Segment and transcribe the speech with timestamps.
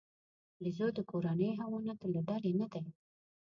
[0.59, 2.83] بیزو د کورنیو حیواناتو له ډلې نه دی.